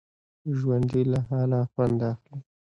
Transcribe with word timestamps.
ژوندي 0.57 1.03
له 1.11 1.19
حاله 1.27 1.59
خوند 1.71 1.99
اخلي 2.11 2.37